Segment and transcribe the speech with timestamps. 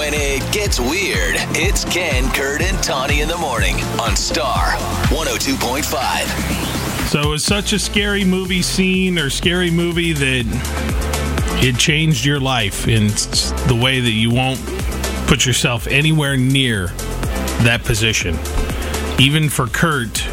[0.00, 4.68] When it gets weird, it's Ken, Kurt, and Tawny in the morning on Star
[5.08, 7.08] 102.5.
[7.10, 10.46] So it was such a scary movie scene or scary movie that
[11.62, 13.08] it changed your life in
[13.68, 14.58] the way that you won't
[15.26, 16.86] put yourself anywhere near
[17.66, 18.38] that position.
[19.18, 20.26] Even for Kurt,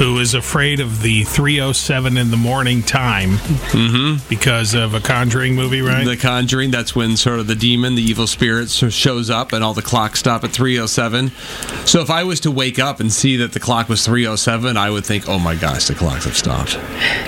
[0.00, 4.26] who is afraid of the 307 in the morning time mm-hmm.
[4.30, 6.06] because of a Conjuring movie, right?
[6.06, 9.74] The Conjuring, that's when sort of the demon, the evil spirit, shows up and all
[9.74, 11.30] the clocks stop at 307.
[11.84, 14.88] So if I was to wake up and see that the clock was 307, I
[14.88, 16.78] would think, oh my gosh, the clocks have stopped.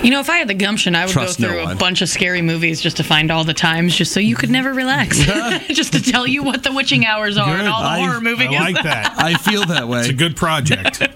[0.03, 1.73] You know, if I had the gumption, I would Trust go through one.
[1.73, 4.49] a bunch of scary movies just to find all the times, just so you could
[4.49, 5.19] never relax.
[5.67, 7.67] just to tell you what the witching hours are and Good.
[7.67, 8.47] all the I- horror movies.
[8.49, 9.13] I like that.
[9.15, 9.99] I feel that way.
[9.99, 11.03] It's a good project.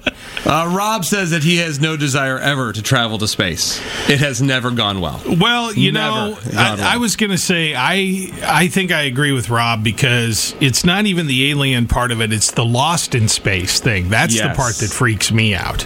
[0.50, 3.82] Uh, Rob says that he has no desire ever to travel to space.
[4.10, 5.22] It has never gone well.
[5.28, 6.82] Well, you Never know, gone well.
[6.82, 10.86] I, I was going to say I I think I agree with Rob because it's
[10.86, 14.08] not even the alien part of it; it's the lost in space thing.
[14.08, 15.80] That's the part that freaks me out.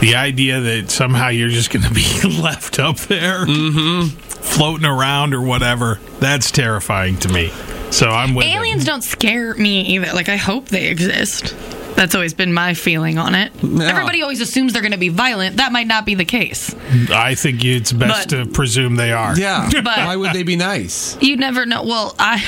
[0.00, 4.08] The idea that somehow you're just going to be left up there, Mm-hmm.
[4.08, 6.00] floating around or whatever.
[6.18, 7.50] That's terrifying to me.
[7.90, 8.58] So I'm with him.
[8.58, 10.12] Aliens don't scare me either.
[10.12, 11.54] Like, I hope they exist.
[11.96, 13.52] That's always been my feeling on it.
[13.62, 15.58] Everybody always assumes they're going to be violent.
[15.58, 16.74] That might not be the case.
[17.10, 19.38] I think it's best But- to presume they are.
[19.38, 19.68] Yeah.
[19.72, 21.16] But- Why would they be nice?
[21.22, 21.82] You never know.
[21.84, 22.42] Well, I,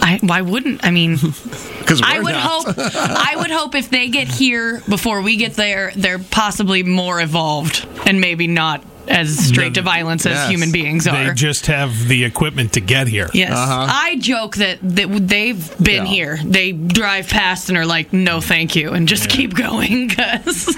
[0.00, 0.84] I, why wouldn't?
[0.84, 1.16] I mean,
[1.84, 2.66] Because I would hope.
[2.78, 7.86] I would hope if they get here before we get there, they're possibly more evolved
[8.06, 10.50] and maybe not as straight to violence as Yes.
[10.50, 11.28] human beings are.
[11.28, 13.28] They just have the equipment to get here.
[13.32, 13.86] Yes, uh-huh.
[13.88, 16.12] I joke that, that they've been Yeah.
[16.12, 16.40] here.
[16.44, 20.10] They drive past and are like, "No, thank you," and just keep going.
[20.14, 20.76] Because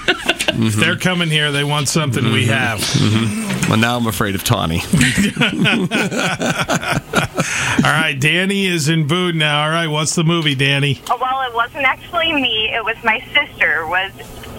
[0.49, 2.51] If they're coming here, they want something we mm-hmm.
[2.53, 2.79] have.
[2.79, 3.69] Mm-hmm.
[3.69, 4.81] Well, now I'm afraid of Tawny.
[7.85, 9.63] All right, Danny is in Boone now.
[9.63, 11.01] All right, what's the movie, Danny?
[11.09, 12.69] Oh, Well, it wasn't actually me.
[12.73, 13.85] It was my sister.
[13.87, 14.11] Was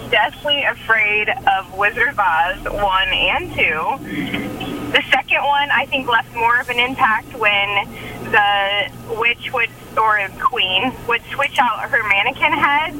[0.09, 4.91] deathly afraid of Wizard of Oz one and two.
[4.91, 7.87] The second one, I think, left more of an impact when
[8.31, 12.93] the witch would or queen would switch out her mannequin head.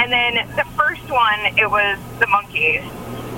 [0.00, 2.82] And then the first one, it was the monkeys.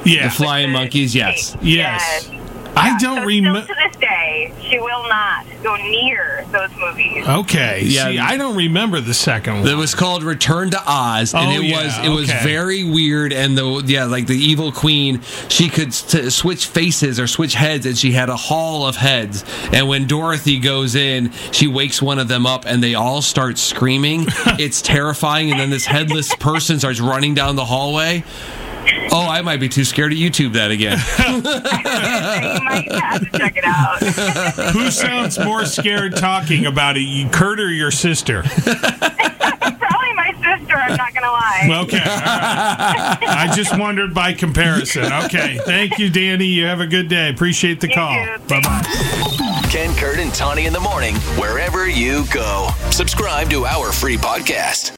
[0.05, 0.25] Yeah.
[0.25, 1.57] The flying monkeys, yes.
[1.63, 2.29] Yes.
[2.77, 3.63] I don't so remember.
[3.63, 7.27] Still to this day, she will not go near those movies.
[7.27, 7.83] Okay.
[7.85, 8.11] Yeah.
[8.11, 9.69] See, I don't remember the second one.
[9.69, 12.43] It was called Return to Oz, and Oh, it yeah, was it was okay.
[12.43, 13.33] very weird.
[13.33, 17.87] And the yeah, like the evil queen, she could t- switch faces or switch heads,
[17.87, 19.45] and she had a hall of heads.
[19.73, 23.57] And when Dorothy goes in, she wakes one of them up, and they all start
[23.59, 24.25] screaming.
[24.59, 25.51] it's terrifying.
[25.51, 28.25] And then this headless person starts running down the hallway.
[29.11, 30.99] Oh, I might be too scared to YouTube that again.
[32.59, 33.99] you might have to check it out.
[34.73, 38.43] Who sounds more scared talking about it, you- Kurt or your sister?
[38.65, 40.75] Probably my sister.
[40.77, 41.69] I'm not gonna lie.
[41.85, 41.99] Okay.
[41.99, 43.19] all right.
[43.23, 45.13] I just wondered by comparison.
[45.25, 45.59] Okay.
[45.65, 46.47] Thank you, Danny.
[46.47, 47.31] You have a good day.
[47.31, 48.15] Appreciate the You call.
[48.15, 48.39] too.
[48.49, 49.61] Bye bye.
[49.71, 52.69] Ken, Kurt, and Tawny in the morning, wherever you go.
[52.91, 54.93] Subscribe to our free podcast.